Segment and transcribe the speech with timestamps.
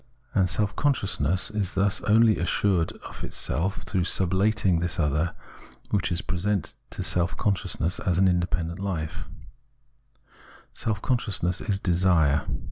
[0.33, 5.35] And self con sciousness is thus only assured of itself through sublating this other,
[5.91, 9.27] which is presented to self consciousness as an independent hfe;
[10.73, 12.47] self consciousness is Desire.